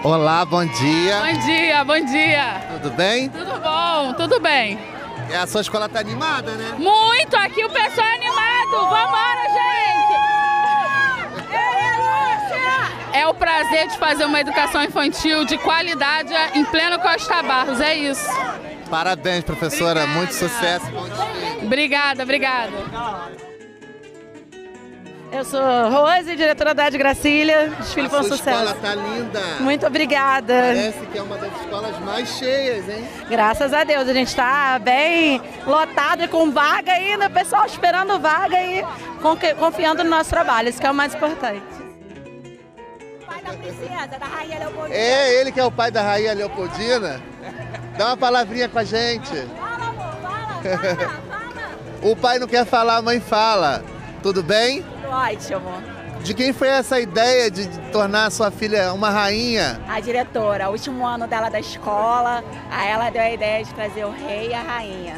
Olá, 0.04 0.46
bom 0.46 0.64
dia. 0.64 1.20
Bom 1.20 1.40
dia, 1.40 1.84
bom 1.84 2.06
dia. 2.06 2.62
Tudo 2.74 2.96
bem? 2.96 3.30
Tudo 3.30 3.60
bom, 3.60 4.14
tudo 4.14 4.40
bem. 4.40 4.80
E 5.30 5.34
a 5.34 5.48
sua 5.48 5.62
escola 5.62 5.90
tá 5.90 6.00
animada, 6.00 6.52
né? 6.52 6.76
Muito, 6.78 7.36
aqui 7.36 7.66
o 7.66 7.70
pessoal 7.70 8.08
é 8.08 8.16
animado. 8.16 8.72
Vambora, 8.72 9.42
gente! 9.50 9.88
É 13.14 13.26
o 13.28 13.34
prazer 13.34 13.88
de 13.88 13.98
fazer 13.98 14.26
uma 14.26 14.40
educação 14.40 14.84
infantil 14.84 15.44
de 15.44 15.58
qualidade 15.58 16.32
em 16.54 16.64
pleno 16.66 17.00
Costa 17.00 17.42
Barros, 17.42 17.82
é 17.82 17.96
isso. 17.96 18.30
Parabéns, 18.90 19.44
professora. 19.44 20.04
Obrigada. 20.04 20.20
Muito 20.20 20.34
sucesso. 20.36 20.86
Obrigada, 21.64 22.24
obrigada. 22.24 23.47
Eu 25.30 25.44
sou 25.44 25.60
Rose, 25.90 26.36
diretora 26.36 26.74
da 26.74 26.88
Ed 26.88 26.98
Gracília. 26.98 27.70
Desfile 27.80 28.08
foi 28.08 28.20
um 28.20 28.24
sucesso. 28.24 28.50
A 28.50 28.64
escola 28.64 28.76
tá 28.82 28.96
linda. 28.96 29.42
Muito 29.60 29.86
obrigada. 29.86 30.54
Parece 30.54 31.06
que 31.06 31.18
é 31.18 31.22
uma 31.22 31.38
das 31.38 31.54
escolas 31.60 32.00
mais 32.00 32.30
cheias, 32.30 32.88
hein? 32.88 33.08
Graças 33.30 33.74
a 33.74 33.84
Deus, 33.84 34.08
a 34.08 34.14
gente 34.14 34.30
está 34.30 34.80
bem 34.80 35.42
lotada 35.66 36.28
com 36.30 36.50
vaga 36.50 36.94
ainda, 36.94 37.28
o 37.28 37.30
pessoal 37.30 37.66
esperando 37.66 38.18
vaga 38.20 38.58
e 38.64 38.84
confiando 39.60 40.04
no 40.04 40.10
nosso 40.10 40.30
trabalho, 40.30 40.70
isso 40.70 40.80
que 40.80 40.88
é 40.88 40.92
o 40.92 40.96
mais 40.96 41.14
importante. 41.14 41.62
Pai 43.26 43.42
da 43.42 43.52
princesa, 43.52 44.20
da 44.20 44.26
Rainha 44.26 44.60
Leopoldina. 44.60 44.96
É 44.96 45.42
ele 45.42 45.52
que 45.52 45.60
é 45.60 45.66
o 45.66 45.72
pai 45.72 45.92
da 45.92 46.02
Rainha 46.04 46.34
Leopoldina? 46.34 47.22
Dá 47.98 48.08
uma 48.08 48.18
palavrinha 48.18 48.70
com 48.70 48.80
a 48.80 48.84
gente. 48.84 49.36
Fala, 49.60 49.90
amor, 49.90 50.16
fala, 50.22 50.58
fala, 50.58 51.10
fala. 51.28 51.72
o 52.12 52.16
pai 52.16 52.40
não 52.40 52.48
quer 52.48 52.66
falar, 52.66 52.98
a 52.98 53.02
mãe 53.02 53.20
fala. 53.20 53.84
Tudo 54.24 54.42
bem? 54.42 54.86
Ótimo. 55.10 55.98
De 56.24 56.34
quem 56.34 56.52
foi 56.52 56.68
essa 56.68 57.00
ideia 57.00 57.50
de 57.50 57.68
tornar 57.92 58.26
a 58.26 58.30
sua 58.30 58.52
filha 58.52 58.92
uma 58.94 59.10
rainha? 59.10 59.80
A 59.88 60.00
diretora, 60.00 60.68
o 60.68 60.74
último 60.74 61.06
ano 61.06 61.28
dela 61.28 61.50
da 61.50 61.60
escola, 61.60 62.44
aí 62.70 62.90
ela 62.90 63.10
deu 63.10 63.22
a 63.22 63.32
ideia 63.32 63.64
de 63.64 63.74
trazer 63.74 64.06
o 64.06 64.12
rei 64.12 64.50
e 64.50 64.54
a 64.54 64.62
rainha. 64.62 65.16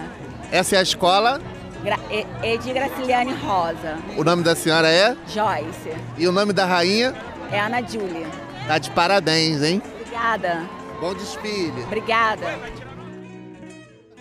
Essa 0.51 0.75
é 0.75 0.79
a 0.79 0.83
escola? 0.83 1.41
Gra 1.83 1.97
Edi 2.43 2.73
Graciliane 2.73 3.33
Rosa. 3.33 3.97
O 4.17 4.23
nome 4.23 4.43
da 4.43 4.55
senhora 4.55 4.89
é? 4.89 5.15
Joyce. 5.27 5.95
E 6.17 6.27
o 6.27 6.31
nome 6.31 6.51
da 6.53 6.65
rainha? 6.65 7.15
É 7.51 7.59
Ana 7.59 7.81
Júlia. 7.81 8.27
Tá 8.67 8.77
de 8.77 8.91
parabéns, 8.91 9.63
hein? 9.63 9.81
Obrigada. 10.01 10.63
Bom 10.99 11.13
desfile. 11.13 11.83
Obrigada. 11.83 12.45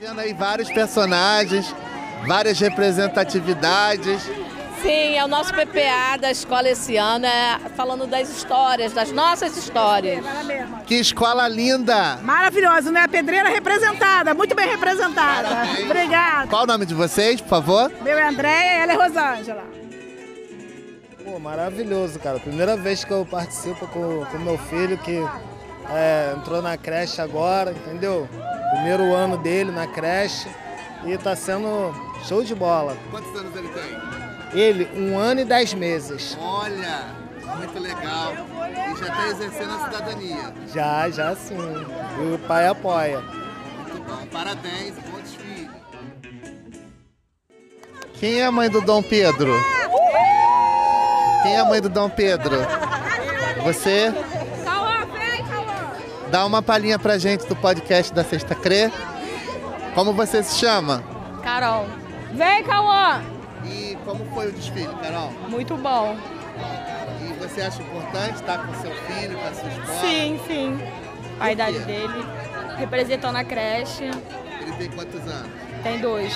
Vendo 0.00 0.20
aí 0.20 0.32
vários 0.32 0.70
personagens, 0.70 1.75
várias 2.26 2.58
representatividades. 2.60 4.22
Sim, 4.82 5.16
é 5.16 5.25
o 5.25 5.28
nosso 5.28 5.52
PPA 5.52 6.16
da 6.20 6.30
escola 6.30 6.68
esse 6.68 6.97
ano, 6.97 7.26
é 7.26 7.58
falando 7.76 8.06
das 8.06 8.28
histórias, 8.28 8.92
das 8.92 9.11
nossas 9.11 9.56
histórias. 9.56 10.25
Que 10.87 10.94
escola 10.94 11.49
linda! 11.49 12.18
Maravilhoso, 12.23 12.90
né? 12.90 13.00
A 13.00 13.08
pedreira 13.08 13.49
representada, 13.49 14.35
muito 14.35 14.54
bem 14.54 14.68
representada. 14.68 15.49
Parabéns. 15.49 15.85
Obrigada. 15.85 16.47
Qual 16.49 16.62
o 16.62 16.66
nome 16.66 16.87
de 16.87 16.94
vocês, 16.94 17.40
por 17.40 17.49
favor? 17.49 17.92
Meu 18.02 18.16
é 18.16 18.28
Andréia 18.28 18.78
e 18.78 18.82
ela 18.82 18.92
é 18.92 18.97
Rosângela. 18.97 19.64
Pô, 21.25 21.38
maravilhoso, 21.38 22.18
cara. 22.20 22.38
Primeira 22.38 22.76
vez 22.76 23.04
que 23.04 23.11
eu 23.11 23.26
participo 23.26 23.87
com 23.88 23.99
o 23.99 24.40
meu 24.40 24.56
filho 24.56 24.97
que 24.99 25.20
é, 25.90 26.35
entrou 26.37 26.62
na 26.62 26.76
creche 26.76 27.20
agora, 27.20 27.73
entendeu? 27.73 28.28
Primeiro 28.73 29.12
ano 29.14 29.37
dele 29.37 29.70
na 29.70 29.87
creche 29.87 30.49
e 31.04 31.16
tá 31.18 31.35
sendo 31.35 31.92
show 32.26 32.42
de 32.42 32.54
bola. 32.54 32.97
Quantos 33.11 33.35
anos 33.38 33.54
ele 33.56 33.68
tem? 33.68 34.17
Ele, 34.52 34.88
um 34.97 35.19
ano 35.19 35.41
e 35.41 35.45
dez 35.45 35.75
meses. 35.75 36.37
Olha, 36.41 37.06
muito 37.56 37.78
legal. 37.78 38.32
E 38.32 38.97
já 38.99 39.06
está 39.08 39.28
exercendo 39.28 39.75
a 39.75 39.84
cidadania. 39.84 40.54
Já, 40.73 41.11
já 41.11 41.37
sim. 41.37 41.56
E 41.56 42.34
o 42.34 42.39
pai 42.47 42.67
apoia. 42.67 43.21
Muito 43.21 44.02
bom. 44.02 44.26
Parabéns, 44.32 44.95
bom 44.99 45.21
desfile. 45.21 45.71
Quem 48.15 48.41
é 48.41 48.47
a 48.47 48.52
mãe 48.52 48.69
do 48.69 48.80
Dom 48.80 49.02
Pedro? 49.02 49.52
Quem 51.43 51.54
é 51.54 51.61
a 51.61 51.65
mãe 51.65 51.80
do 51.80 51.89
Dom 51.89 52.08
Pedro? 52.08 52.56
Você? 53.63 54.13
Dá 56.30 56.45
uma 56.45 56.61
palhinha 56.61 56.99
pra 56.99 57.17
gente 57.17 57.47
do 57.47 57.56
podcast 57.56 58.13
da 58.13 58.23
Sexta 58.23 58.54
Crê. 58.54 58.91
Como 59.95 60.13
você 60.13 60.43
se 60.43 60.56
chama? 60.58 61.02
Carol. 61.43 61.87
Vem, 62.34 62.63
Cauã! 62.65 63.23
Como 64.08 64.25
foi 64.32 64.49
o 64.49 64.52
desfile, 64.52 64.88
Carol? 65.02 65.30
Muito 65.50 65.76
bom. 65.76 66.16
E 67.21 67.32
você 67.34 67.60
acha 67.60 67.82
importante 67.82 68.36
estar 68.36 68.66
com 68.66 68.75
seu 68.76 68.90
filho, 68.90 69.38
com 69.38 69.47
a 69.47 69.52
sua 69.52 69.68
escola? 69.68 70.00
Sim, 70.00 70.40
sim. 70.47 70.78
A 71.38 71.52
idade 71.52 71.78
dele. 71.80 72.25
Representou 72.78 73.30
na 73.32 73.44
creche. 73.44 74.04
Ele 74.04 74.73
tem 74.78 74.90
quantos 74.92 75.21
anos? 75.21 75.52
Tem 75.82 76.00
dois. 76.00 76.34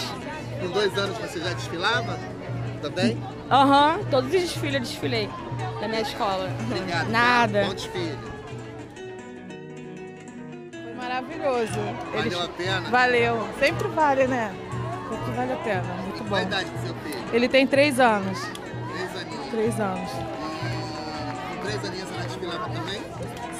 Com 0.60 0.68
dois 0.68 0.98
anos 0.98 1.16
você 1.16 1.40
já 1.40 1.54
desfilava? 1.54 2.18
Também? 2.82 3.18
Aham, 3.50 3.96
uhum, 3.96 4.04
todos 4.10 4.34
os 4.34 4.40
desfiles 4.42 4.74
eu 4.74 4.80
desfilei 4.80 5.30
da 5.80 5.88
minha 5.88 6.02
escola. 6.02 6.50
Obrigado. 6.66 7.08
Nada. 7.08 7.64
Bom 7.68 7.74
desfile. 7.74 8.18
Foi 10.72 10.94
maravilhoso. 10.94 11.80
Valeu 12.12 12.20
Eles... 12.20 12.38
a 12.38 12.48
pena? 12.48 12.90
Valeu. 12.90 13.48
Sempre 13.58 13.88
vale, 13.88 14.26
né? 14.26 14.54
Sempre 15.12 15.32
vale 15.32 15.52
a 15.52 15.56
pena. 15.56 15.94
Muito 16.02 16.24
bom. 16.24 16.28
Qual 16.28 16.40
a 16.40 16.42
idade 16.42 16.70
do 16.70 16.86
seu 16.86 16.94
filho? 16.94 17.24
Ele 17.32 17.48
tem 17.48 17.66
três 17.66 18.00
anos. 18.00 18.38
Três 18.40 19.16
aninhos? 19.16 19.50
Três 19.50 19.80
anos. 19.80 20.10
E 20.10 21.56
com 21.56 21.62
três 21.62 21.84
aninhos 21.84 22.08
você 22.08 22.14
vai 22.14 22.26
desfilar 22.26 22.70
também? 22.70 23.02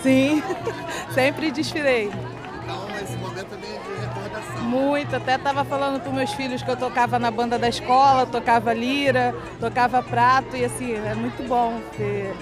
Sim, 0.03 0.43
sempre 1.12 1.51
desfilei. 1.51 2.11
Então 2.62 2.87
esse 3.03 3.17
momento 3.19 3.49
também 3.49 3.71
é 3.71 3.79
de 3.79 4.01
recordação. 4.01 4.62
Muito, 4.65 5.17
até 5.17 5.35
estava 5.35 5.65
falando 5.65 6.01
para 6.01 6.11
meus 6.11 6.33
filhos 6.33 6.62
que 6.62 6.71
eu 6.71 6.77
tocava 6.77 7.19
na 7.19 7.31
banda 7.31 7.59
da 7.59 7.69
escola, 7.69 8.25
tocava 8.25 8.73
lira, 8.73 9.35
tocava 9.61 10.03
prato 10.03 10.57
e 10.57 10.65
assim, 10.65 10.95
é 10.95 11.15
muito 11.15 11.47
bom 11.47 11.81
ter. 11.97 12.35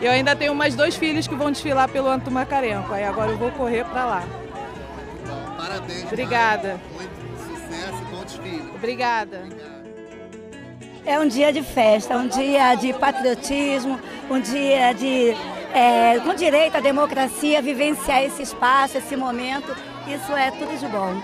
Eu 0.00 0.12
ainda 0.12 0.36
tenho 0.36 0.54
mais 0.54 0.76
dois 0.76 0.94
filhos 0.94 1.26
que 1.26 1.34
vão 1.34 1.50
desfilar 1.50 1.88
pelo 1.88 2.08
Anto 2.08 2.30
Macarenco, 2.30 2.92
aí 2.92 3.04
agora 3.04 3.30
eu 3.30 3.38
vou 3.38 3.50
correr 3.50 3.84
para 3.86 4.04
lá. 4.04 4.22
Bom, 5.26 5.56
parabéns. 5.56 6.04
Obrigada. 6.04 6.78
Desfile. 8.28 8.70
Obrigada. 8.74 9.38
Obrigada. 9.38 9.78
É 11.08 11.18
um 11.18 11.26
dia 11.26 11.50
de 11.50 11.62
festa, 11.62 12.16
um 12.18 12.28
dia 12.28 12.74
de 12.74 12.92
patriotismo, 12.92 13.98
um 14.30 14.38
dia 14.38 14.92
de 14.92 15.34
é, 15.72 16.20
com 16.20 16.34
direito 16.34 16.76
à 16.76 16.80
democracia, 16.80 17.62
vivenciar 17.62 18.22
esse 18.22 18.42
espaço, 18.42 18.98
esse 18.98 19.16
momento. 19.16 19.74
Isso 20.06 20.32
é 20.32 20.50
tudo 20.50 20.78
de 20.78 20.86
bom. 20.86 21.14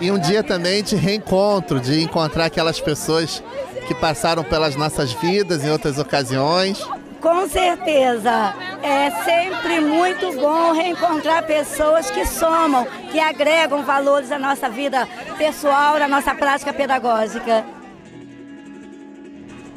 E 0.00 0.10
um 0.10 0.18
dia 0.18 0.42
também 0.42 0.82
de 0.82 0.94
reencontro, 0.94 1.80
de 1.80 2.00
encontrar 2.00 2.44
aquelas 2.44 2.80
pessoas 2.80 3.42
que 3.88 3.94
passaram 3.94 4.44
pelas 4.44 4.76
nossas 4.76 5.12
vidas 5.12 5.64
em 5.64 5.70
outras 5.70 5.98
ocasiões. 5.98 6.80
Com 7.24 7.48
certeza. 7.48 8.54
É 8.82 9.10
sempre 9.24 9.80
muito 9.80 10.30
bom 10.32 10.72
reencontrar 10.72 11.46
pessoas 11.46 12.10
que 12.10 12.26
somam, 12.26 12.86
que 13.10 13.18
agregam 13.18 13.82
valores 13.82 14.30
à 14.30 14.38
nossa 14.38 14.68
vida 14.68 15.08
pessoal, 15.38 15.96
à 15.96 16.06
nossa 16.06 16.34
prática 16.34 16.70
pedagógica. 16.70 17.64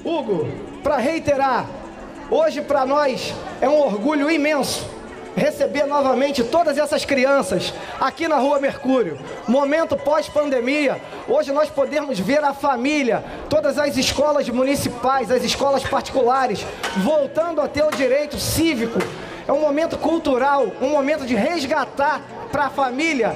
Hugo, 0.03 0.45
para 0.83 0.97
reiterar, 0.97 1.65
hoje 2.29 2.61
para 2.61 2.85
nós 2.85 3.33
é 3.61 3.69
um 3.69 3.79
orgulho 3.79 4.29
imenso 4.29 4.85
receber 5.37 5.85
novamente 5.85 6.43
todas 6.43 6.79
essas 6.79 7.05
crianças 7.05 7.71
aqui 8.01 8.27
na 8.27 8.37
Rua 8.37 8.59
Mercúrio. 8.59 9.19
Momento 9.47 9.95
pós-pandemia, 9.95 10.99
hoje 11.27 11.51
nós 11.51 11.69
podemos 11.69 12.19
ver 12.19 12.43
a 12.43 12.55
família, 12.55 13.23
todas 13.47 13.77
as 13.77 13.95
escolas 13.95 14.49
municipais, 14.49 15.29
as 15.29 15.43
escolas 15.43 15.83
particulares, 15.83 16.65
voltando 16.97 17.61
a 17.61 17.67
ter 17.67 17.83
o 17.83 17.91
direito 17.91 18.39
cívico. 18.39 18.99
É 19.47 19.53
um 19.53 19.61
momento 19.61 19.95
cultural, 19.97 20.65
um 20.81 20.89
momento 20.89 21.25
de 21.25 21.35
resgatar 21.35 22.21
para 22.51 22.65
a 22.65 22.69
família 22.69 23.35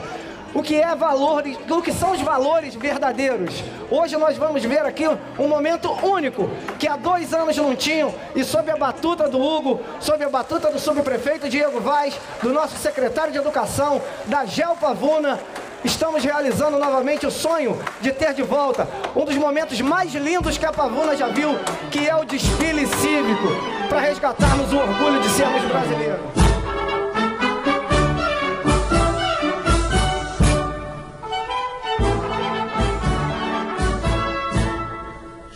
o 0.54 0.62
que 0.62 0.76
é 0.76 0.96
valor, 0.96 1.44
o 1.70 1.82
que 1.82 1.92
são 1.92 2.12
os 2.12 2.22
valores 2.22 2.76
verdadeiros. 2.76 3.64
Hoje 3.90 4.18
nós 4.18 4.38
vamos 4.38 4.64
ver 4.64 4.86
aqui 4.86 5.08
um 5.40 5.48
momento 5.48 5.92
único 6.06 6.50
que 6.78 6.88
há 6.88 6.96
dois 6.96 7.34
anos 7.34 7.56
não 7.58 7.76
tinham 7.76 8.14
e 8.36 8.44
sob 8.44 8.70
a 8.72 8.78
batuta 8.78 9.28
do 9.28 9.40
Hugo, 9.40 9.82
sob 10.00 10.24
a 10.24 10.30
batuta 10.30 10.70
do 10.70 10.80
subprefeito 10.80 11.50
Diego 11.50 11.80
Vaz, 11.80 12.14
do 12.42 12.54
nosso 12.54 12.78
secretário 12.78 13.32
de 13.32 13.38
Educação, 13.38 14.02
da 14.26 14.46
Gel 14.46 14.76
Pavuna, 14.76 15.40
estamos 15.84 16.24
realizando 16.24 16.78
novamente 16.78 17.26
o 17.26 17.32
sonho 17.32 17.78
de 18.02 18.12
ter 18.12 18.34
de 18.34 18.44
volta 18.44 18.88
um 19.16 19.26
dos 19.26 19.36
momentos 19.36 19.80
mais 19.82 20.14
lindos 20.14 20.58
que 20.58 20.66
a 20.66 20.72
Pavuna 20.72 21.16
já 21.16 21.28
viu, 21.28 21.58
que 21.90 22.08
é 22.08 22.16
o 22.16 22.24
desfile 22.24 22.86
cívico, 22.88 23.48
para 23.90 24.00
resgatarmos 24.00 24.72
o 24.72 24.78
orgulho 24.78 25.20
de 25.22 25.30
sermos 25.30 25.64
brasileiros. 25.64 26.41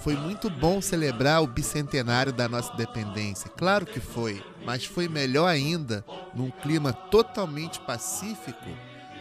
foi 0.00 0.16
muito 0.16 0.48
bom 0.48 0.80
celebrar 0.80 1.42
o 1.42 1.46
bicentenário 1.46 2.32
da 2.32 2.48
nossa 2.48 2.72
independência. 2.72 3.50
Claro 3.50 3.84
que 3.84 4.00
foi, 4.00 4.42
mas 4.64 4.84
foi 4.84 5.08
melhor 5.08 5.46
ainda, 5.46 6.04
num 6.34 6.50
clima 6.50 6.92
totalmente 6.92 7.78
pacífico, 7.80 8.68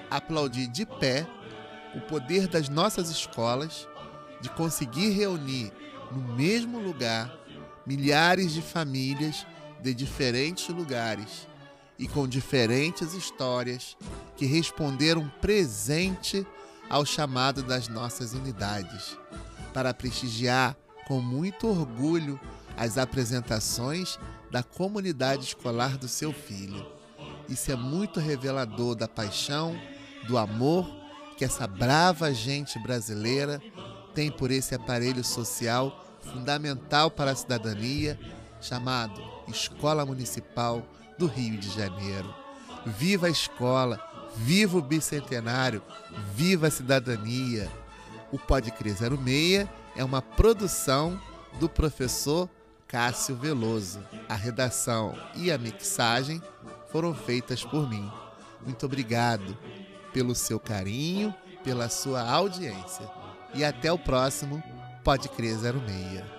aplaudir 0.10 0.68
de 0.68 0.86
pé 0.86 1.28
o 1.94 2.00
poder 2.02 2.48
das 2.48 2.70
nossas 2.70 3.10
escolas 3.10 3.88
de 4.42 4.50
conseguir 4.50 5.10
reunir 5.10 5.72
no 6.12 6.36
mesmo 6.36 6.80
lugar 6.80 7.30
milhares 7.86 8.54
de 8.54 8.62
famílias 8.62 9.46
de 9.82 9.94
diferentes 9.94 10.70
lugares 10.70 11.48
e 11.98 12.08
com 12.08 12.28
diferentes 12.28 13.14
histórias 13.14 13.98
que 14.38 14.46
responderam 14.46 15.30
presente 15.42 16.46
ao 16.90 17.06
chamado 17.06 17.62
das 17.62 17.88
nossas 17.88 18.34
unidades, 18.34 19.18
para 19.74 19.94
prestigiar 19.94 20.76
com 21.08 21.20
muito 21.20 21.68
orgulho 21.68 22.40
as 22.78 22.98
apresentações 22.98 24.20
da 24.52 24.64
comunidade 24.64 25.44
escolar 25.44 25.98
do 25.98 26.08
seu 26.08 26.32
filho. 26.32 26.86
Isso 27.48 27.72
é 27.72 27.76
muito 27.76 28.20
revelador 28.20 28.96
da 28.96 29.08
paixão, 29.08 29.80
do 30.28 30.38
amor 30.38 30.90
que 31.38 31.46
essa 31.46 31.66
brava 31.66 32.34
gente 32.34 32.78
brasileira 32.80 33.62
tem 34.14 34.32
por 34.32 34.52
esse 34.52 34.76
aparelho 34.76 35.24
social 35.24 36.06
fundamental 36.22 37.10
para 37.10 37.32
a 37.32 37.36
cidadania, 37.36 38.20
chamado 38.62 39.22
Escola 39.48 40.06
Municipal 40.06 40.86
do 41.18 41.26
Rio 41.26 41.58
de 41.58 41.70
Janeiro. 41.70 42.34
Viva 42.86 43.28
a 43.28 43.30
escola! 43.30 44.10
Viva 44.36 44.78
o 44.78 44.82
bicentenário, 44.82 45.82
viva 46.34 46.68
a 46.68 46.72
cidadania. 46.72 47.70
O 48.32 48.38
Pode 48.38 48.72
Crer 48.72 48.96
06 48.96 49.68
é 49.96 50.04
uma 50.04 50.22
produção 50.22 51.20
do 51.60 51.68
professor 51.68 52.50
Cássio 52.88 53.36
Veloso. 53.36 54.00
A 54.28 54.36
redação 54.36 55.18
e 55.36 55.52
a 55.52 55.58
mixagem 55.58 56.42
foram 56.92 57.14
feitas 57.14 57.64
por 57.64 57.90
mim. 57.90 58.12
Muito 58.64 58.86
obrigado 58.86 59.58
pelo 60.14 60.36
seu 60.36 60.60
carinho, 60.60 61.34
pela 61.64 61.90
sua 61.90 62.22
audiência. 62.22 63.10
E 63.54 63.64
até 63.64 63.92
o 63.92 63.98
próximo 63.98 64.62
Pode 65.04 65.28
Crer 65.30 65.58
06. 65.58 66.39